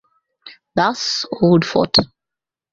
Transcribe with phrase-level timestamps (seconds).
[0.73, 1.97] Thus, Old Fort.